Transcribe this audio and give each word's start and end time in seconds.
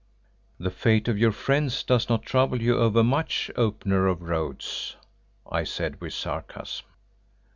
"The 0.57 0.71
fate 0.71 1.07
of 1.07 1.19
your 1.19 1.31
friends 1.31 1.83
does 1.83 2.09
not 2.09 2.23
trouble 2.23 2.59
you 2.59 2.75
over 2.75 3.03
much, 3.03 3.51
Opener 3.55 4.07
of 4.07 4.23
Roads," 4.23 4.95
I 5.47 5.63
said 5.63 6.01
with 6.01 6.15
sarcasm. 6.15 6.87